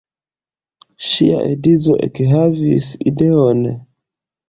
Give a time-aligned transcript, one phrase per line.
[1.09, 3.67] Ŝia edzo ekhavis ideon.